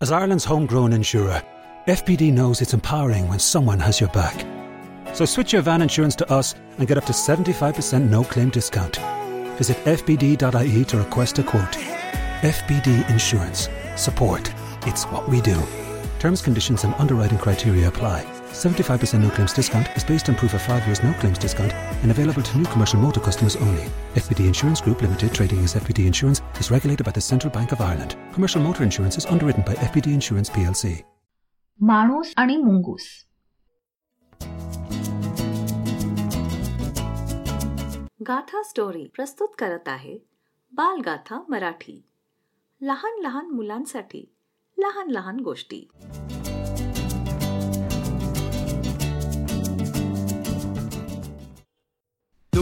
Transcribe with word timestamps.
As 0.00 0.12
Ireland's 0.12 0.44
homegrown 0.44 0.92
insurer, 0.92 1.42
FBD 1.88 2.32
knows 2.32 2.60
it's 2.60 2.72
empowering 2.72 3.26
when 3.26 3.40
someone 3.40 3.80
has 3.80 3.98
your 3.98 4.08
back. 4.10 4.46
So 5.12 5.24
switch 5.24 5.52
your 5.52 5.62
van 5.62 5.82
insurance 5.82 6.14
to 6.16 6.32
us 6.32 6.54
and 6.78 6.86
get 6.86 6.98
up 6.98 7.04
to 7.06 7.12
75% 7.12 8.08
no 8.08 8.22
claim 8.22 8.50
discount. 8.50 8.98
Visit 9.56 9.76
fbd.ie 9.78 10.84
to 10.84 10.96
request 10.98 11.40
a 11.40 11.42
quote. 11.42 11.76
FBD 12.42 13.10
Insurance. 13.10 13.68
Support. 13.96 14.54
It's 14.82 15.02
what 15.06 15.28
we 15.28 15.40
do. 15.40 15.60
Terms, 16.20 16.42
conditions, 16.42 16.84
and 16.84 16.94
underwriting 16.94 17.38
criteria 17.38 17.88
apply. 17.88 18.37
75% 18.52 19.20
no 19.22 19.30
claims 19.30 19.52
discount 19.52 19.88
is 19.96 20.04
based 20.04 20.28
on 20.28 20.34
proof 20.34 20.54
of 20.54 20.62
5 20.62 20.86
years 20.86 21.02
no 21.02 21.12
claims 21.14 21.38
discount 21.38 21.72
and 22.02 22.10
available 22.10 22.42
to 22.42 22.58
new 22.58 22.66
commercial 22.66 23.00
motor 23.00 23.20
customers 23.20 23.56
only. 23.56 23.84
FBD 24.14 24.46
Insurance 24.46 24.80
Group 24.80 25.02
Limited 25.02 25.32
trading 25.32 25.60
as 25.64 25.74
FBD 25.74 26.06
Insurance 26.06 26.42
is 26.60 26.70
regulated 26.70 27.04
by 27.06 27.12
the 27.12 27.20
Central 27.20 27.52
Bank 27.52 27.72
of 27.72 27.80
Ireland. 27.80 28.16
Commercial 28.32 28.62
motor 28.62 28.82
insurance 28.82 29.16
is 29.16 29.26
underwritten 29.26 29.62
by 29.62 29.74
FBD 29.90 30.12
Insurance 30.12 30.50
plc. 30.50 31.04
माणूस 31.80 32.32
आणि 32.36 32.56
मुंगूस 32.56 33.04
गाथा 38.28 38.62
story 38.62 39.06
प्रस्तुत 39.16 39.48
करत 39.58 39.88
आहे 39.88 40.16
बालगाथा 40.72 41.42
मराठी 41.48 42.02
लहान 42.82 43.20
लहान 43.22 43.50
मुलांसाठी 43.50 44.24
लहान 44.78 45.10
लहान 45.10 45.40
गोष्टी 45.40 45.88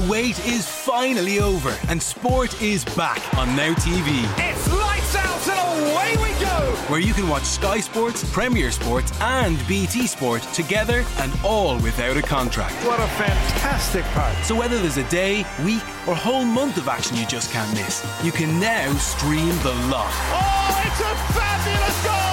wait 0.09 0.39
is 0.47 0.69
finally 0.69 1.41
over 1.41 1.77
and 1.89 2.01
sport 2.01 2.61
is 2.63 2.85
back 2.85 3.21
on 3.37 3.55
Now 3.57 3.73
TV. 3.75 4.25
It's 4.39 4.73
lights 4.73 5.17
out 5.17 5.49
and 5.49 5.93
away 5.93 6.17
we 6.23 6.39
go! 6.41 6.75
Where 6.89 7.01
you 7.01 7.13
can 7.13 7.29
watch 7.29 7.45
Sky 7.45 7.81
Sports, 7.81 8.29
Premier 8.33 8.71
Sports, 8.71 9.13
and 9.21 9.59
BT 9.67 10.07
Sport 10.07 10.43
together 10.55 11.05
and 11.19 11.33
all 11.45 11.79
without 11.81 12.17
a 12.17 12.23
contract. 12.23 12.75
What 12.87 13.01
a 13.01 13.07
fantastic 13.09 14.05
part. 14.07 14.37
So 14.45 14.55
whether 14.55 14.79
there's 14.79 14.97
a 14.97 15.09
day, 15.09 15.45
week, 15.65 15.83
or 16.07 16.15
whole 16.15 16.45
month 16.45 16.77
of 16.77 16.89
action 16.89 17.17
you 17.17 17.27
just 17.27 17.53
can't 17.53 17.71
miss, 17.73 18.07
you 18.23 18.33
can 18.33 18.61
now 18.61 18.93
stream 18.95 19.57
the 19.63 19.75
lot. 19.91 20.11
Oh, 20.31 20.83
it's 20.87 21.01
a 21.01 21.15
fabulous 21.35 22.05
goal! 22.05 22.27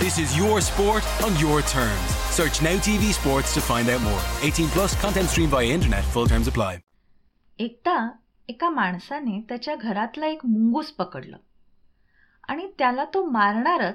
This 0.00 0.18
is 0.18 0.36
your 0.36 0.60
sport 0.60 1.04
on 1.22 1.36
your 1.38 1.62
terms. 1.62 2.10
Search 2.30 2.62
Now 2.62 2.76
TV 2.76 3.12
Sports 3.12 3.54
to 3.54 3.60
find 3.60 3.88
out 3.88 4.00
more. 4.02 4.20
18 4.42 4.68
plus 4.68 4.94
content 5.00 5.28
streamed 5.28 5.50
via 5.50 5.66
internet. 5.66 6.04
Full 6.04 6.26
terms 6.26 6.46
apply. 6.46 6.80
एकदा 7.60 8.10
एका 8.48 8.68
माणसाने 8.70 9.40
त्याच्या 9.48 9.74
घरातला 9.76 10.26
एक 10.26 10.46
मुंगूस 10.46 10.90
पकडलं. 10.90 11.36
आणि 12.48 12.66
त्याला 12.78 13.04
तो 13.04 13.24
मारणारच 13.24 13.94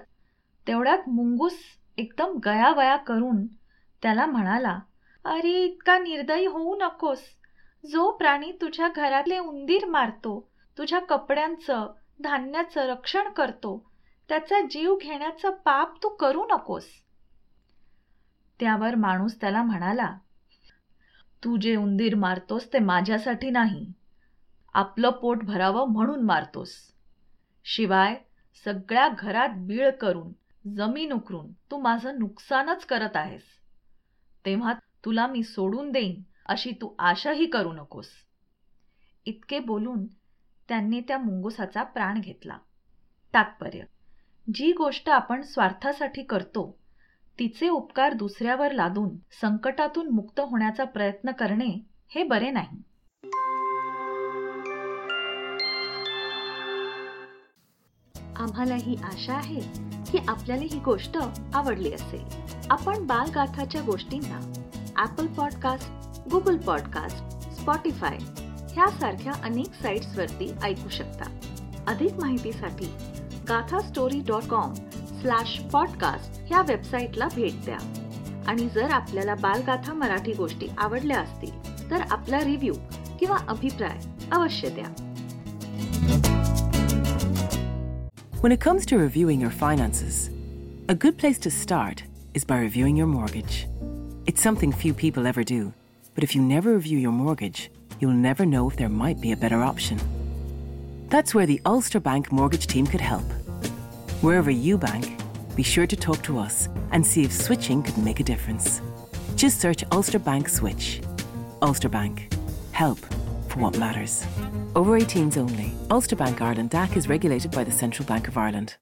तेवढ्यात 0.67 1.09
मुंगूस 1.09 1.57
एकदम 1.97 2.37
गयावया 2.45 2.95
करून 2.95 3.45
त्याला 4.03 4.25
म्हणाला 4.25 4.79
अरे 5.25 5.49
इतका 5.49 5.97
निर्दयी 5.99 6.45
होऊ 6.45 6.75
नकोस. 6.75 7.19
जो 7.91 8.11
प्राणी 8.11 8.51
तुझ्या 8.51 8.87
घरातले 8.95 9.37
उंदीर 9.37 9.85
मारतो 9.85 10.51
तुझ्या 10.77 10.99
कपड्यांचं 10.99 11.93
धान्याचं 12.23 12.81
रक्षण 12.81 13.29
करतो 13.29 13.91
त्याचा 14.29 14.61
जीव 14.61 14.95
घेण्याचं 14.95 15.49
पाप 15.49 16.03
तू 16.03 16.09
करू 16.09 16.45
नकोस. 16.45 16.85
त्यावर 18.59 18.95
माणूस 18.95 19.41
त्याला 19.41 19.63
म्हणाला 19.63 20.17
तू 21.45 21.57
जे 21.57 21.75
उंदीर 21.75 22.15
मारतोस 22.15 22.73
ते 22.73 22.79
माझ्यासाठी 22.79 23.49
नाही. 23.49 23.91
आपलं 24.73 25.09
पोट 25.09 25.43
भरावं 25.43 25.87
म्हणून 25.87 26.21
मारतोस. 26.21 26.69
शिवाय 27.63 28.15
सगळ्या 28.65 29.07
घरात 29.19 29.49
बीळ 29.57 29.89
करून 29.89 30.33
जमीन 30.75 31.11
उकरून 31.11 31.51
तू 31.51 31.77
माझं 31.77 32.19
नुकसानच 32.19 32.85
करत 32.85 33.15
आहेस. 33.15 33.43
तेव्हा 34.45 34.73
तुला 35.05 35.27
मी 35.27 35.43
सोडून 35.43 35.91
देईन 35.91 36.21
अशी 36.45 36.71
तू 36.71 36.95
आशाही 36.99 37.45
करू 37.45 37.73
नकोस. 37.73 38.07
इतके 39.25 39.59
बोलून 39.59 40.05
त्यांनी 40.69 41.01
त्या 41.01 41.17
मुंगुसाचा 41.17 41.83
प्राण 41.83 42.21
घेतला. 42.21 42.57
तात्पर्य 43.33 43.83
जी 44.53 44.71
गोष्ट 44.71 45.09
आपण 45.09 45.41
स्वार्थासाठी 45.41 46.23
करतो 46.23 46.79
तिचे 47.39 47.69
उपकार 47.69 48.13
दुसऱ्यावर 48.13 48.71
लादून 48.71 49.09
संकटातून 49.41 50.09
मुक्त 50.09 50.39
होण्याचा 50.39 50.83
प्रयत्न 50.83 51.31
करणे 51.31 51.85
हे 52.09 52.23
बरे 52.23 52.51
नाही. 52.51 52.81
आम्हाला 58.35 58.75
ही 58.75 58.95
आशा 58.95 59.33
आहे 59.33 59.59
की 60.11 60.17
आपल्याला 60.27 60.63
ही 60.63 60.79
गोष्ट 60.79 61.17
आवडली 61.53 61.93
असेल. 61.93 62.25
आपण 62.69 63.05
बालगाथाच्या 63.05 63.81
गोष्टींना 63.81 64.39
Apple 64.97 65.27
podcast 65.27 65.89
Google 66.29 66.57
podcast 66.57 67.17
Spotify 67.61 68.17
ह्यासारख्या 68.73 69.33
अनेक 69.43 69.73
साईट्सवरती 69.73 70.53
ऐकू 70.63 70.89
शकता. 70.89 71.39
अधिक 71.87 72.13
माहितीसाठी 72.13 72.85
Gatha 73.49 73.79
story 73.79 74.19
dot 74.19 74.43
com 74.43 74.73
slash 75.24 75.58
podcast 75.72 76.40
ह्या 76.46 76.62
वेबसाईटला 76.62 77.28
भेट 77.34 77.64
द्या 77.64 77.78
आणि 78.46 78.68
जर 78.74 78.90
आपल्याला 78.90 79.34
बालगाथा 79.34 79.94
मराठी 79.94 80.32
गोष्टी 80.32 80.66
आवडल्या 80.78 81.20
असतील 81.20 81.90
तर 81.90 82.00
आपला 82.10 82.40
रिव्ह्यू 82.44 82.74
किंवा 83.20 83.36
अभिप्राय 83.48 83.98
अवश्य 84.32 84.68
द्या 84.68 84.88
When 88.42 88.52
it 88.52 88.60
comes 88.60 88.86
to 88.86 88.96
reviewing 88.96 89.40
your 89.44 89.50
finances, 89.50 90.30
a 90.88 90.94
good 90.94 91.18
place 91.18 91.38
to 91.46 91.50
start 91.50 92.02
is 92.34 92.44
by 92.44 92.56
reviewing 92.58 92.96
your 92.96 93.06
mortgage. 93.06 93.66
It's 94.26 94.40
something 94.40 94.72
few 94.72 94.94
people 94.94 95.26
ever 95.26 95.44
do, 95.44 95.72
but 96.14 96.24
if 96.24 96.34
you 96.34 96.40
never 96.42 96.72
review 96.74 96.98
your 96.98 97.12
mortgage, 97.12 97.70
you'll 98.00 98.22
never 98.28 98.46
know 98.46 98.64
if 98.70 98.76
there 98.76 98.88
might 98.88 99.20
be 99.20 99.32
a 99.32 99.36
better 99.36 99.62
option. 99.62 99.98
That's 101.10 101.34
where 101.34 101.46
the 101.46 101.60
Ulster 101.66 102.00
Bank 102.00 102.32
mortgage 102.32 102.66
team 102.66 102.86
could 102.86 103.02
help. 103.02 103.24
Wherever 104.25 104.49
you 104.49 104.79
bank, 104.79 105.21
be 105.55 105.61
sure 105.61 105.85
to 105.85 105.95
talk 105.95 106.23
to 106.23 106.39
us 106.39 106.67
and 106.91 107.05
see 107.05 107.23
if 107.23 107.31
switching 107.31 107.83
could 107.83 107.95
make 107.99 108.19
a 108.19 108.23
difference. 108.23 108.81
Just 109.35 109.61
search 109.61 109.83
Ulster 109.91 110.17
Bank 110.17 110.49
Switch. 110.49 110.99
Ulster 111.61 111.89
Bank. 111.89 112.33
Help 112.71 112.97
for 113.47 113.59
what 113.59 113.77
matters. 113.77 114.25
Over 114.75 114.99
18s 114.99 115.37
only. 115.37 115.73
Ulster 115.91 116.15
Bank 116.15 116.41
Ireland 116.41 116.71
DAC 116.71 116.97
is 116.97 117.07
regulated 117.07 117.51
by 117.51 117.63
the 117.63 117.71
Central 117.71 118.07
Bank 118.07 118.27
of 118.27 118.35
Ireland. 118.35 118.77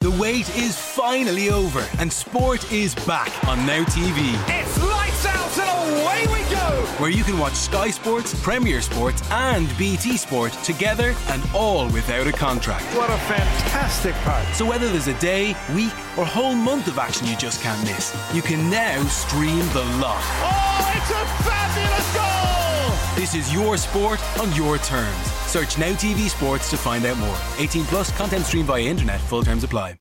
The 0.00 0.10
wait 0.10 0.48
is 0.56 0.76
finally 0.76 1.48
over 1.48 1.86
and 2.00 2.12
sport 2.12 2.72
is 2.72 2.96
back 3.06 3.30
on 3.46 3.64
Now 3.66 3.84
TV. 3.84 4.34
It's 4.48 4.82
lights 4.82 5.26
out 5.26 5.58
and 5.58 6.02
away 6.02 6.26
we 6.26 6.26
go! 6.26 6.35
Where 6.98 7.10
you 7.10 7.24
can 7.24 7.38
watch 7.38 7.52
Sky 7.52 7.90
Sports, 7.90 8.34
Premier 8.42 8.80
Sports, 8.80 9.22
and 9.30 9.68
BT 9.76 10.16
Sport 10.16 10.52
together 10.64 11.14
and 11.28 11.42
all 11.54 11.90
without 11.90 12.26
a 12.26 12.32
contract. 12.32 12.86
What 12.96 13.10
a 13.10 13.18
fantastic 13.18 14.14
part. 14.24 14.46
So 14.54 14.64
whether 14.64 14.88
there's 14.88 15.06
a 15.06 15.18
day, 15.18 15.54
week, 15.74 15.92
or 16.16 16.24
whole 16.24 16.54
month 16.54 16.88
of 16.88 16.98
action 16.98 17.26
you 17.26 17.36
just 17.36 17.62
can't 17.62 17.78
miss, 17.82 18.16
you 18.32 18.40
can 18.40 18.70
now 18.70 19.02
stream 19.08 19.58
the 19.74 19.84
lot. 20.00 20.22
Oh, 20.40 20.94
it's 20.96 21.10
a 21.10 21.44
fabulous 21.44 22.14
goal! 22.14 23.20
This 23.20 23.34
is 23.34 23.52
your 23.52 23.76
sport 23.76 24.18
on 24.38 24.50
your 24.54 24.78
terms. 24.78 25.26
Search 25.46 25.76
Now 25.76 25.92
TV 25.92 26.30
Sports 26.30 26.70
to 26.70 26.78
find 26.78 27.04
out 27.04 27.18
more. 27.18 27.36
18 27.58 27.84
plus 27.84 28.10
content 28.16 28.46
streamed 28.46 28.68
via 28.68 28.84
internet. 28.84 29.20
Full 29.20 29.42
terms 29.42 29.64
apply. 29.64 29.94